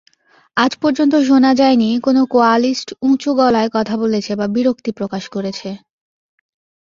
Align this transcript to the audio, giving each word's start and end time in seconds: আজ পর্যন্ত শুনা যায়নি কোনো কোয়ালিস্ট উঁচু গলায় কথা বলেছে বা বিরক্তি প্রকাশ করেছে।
আজ 0.57 0.71
পর্যন্ত 0.81 1.13
শুনা 1.21 1.51
যায়নি 1.55 1.89
কোনো 1.99 2.21
কোয়ালিস্ট 2.25 2.87
উঁচু 3.01 3.29
গলায় 3.33 3.69
কথা 3.73 3.95
বলেছে 3.97 4.31
বা 4.35 4.45
বিরক্তি 4.47 4.91
প্রকাশ 4.91 5.23
করেছে। 5.29 5.69